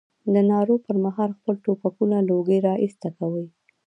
[0.33, 3.45] د نارو پر مهال خپل ټوپکونه له اوږې را ایسته کوي.